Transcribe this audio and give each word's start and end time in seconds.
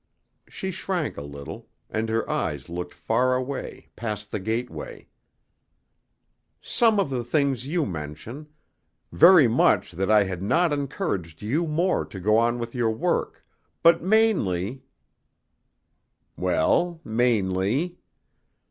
She 0.49 0.71
shrank 0.71 1.15
a 1.15 1.21
little, 1.21 1.67
and 1.87 2.09
her 2.09 2.27
eyes 2.27 2.69
looked 2.69 2.91
far 2.95 3.35
away, 3.35 3.91
past 3.95 4.31
the 4.31 4.39
gateway. 4.39 5.05
"Some 6.59 6.99
of 6.99 7.11
the 7.11 7.23
things 7.23 7.67
you 7.67 7.85
mention; 7.85 8.47
very 9.11 9.47
much 9.47 9.91
that 9.91 10.09
I 10.09 10.23
had 10.23 10.41
not 10.41 10.73
encouraged 10.73 11.43
you 11.43 11.67
more 11.67 12.03
to 12.05 12.19
go 12.19 12.35
on 12.35 12.57
with 12.57 12.73
your 12.73 12.89
work, 12.89 13.45
but 13.83 14.01
mainly" 14.01 14.81
"Well, 16.35 16.99
mainly?" 17.03 17.99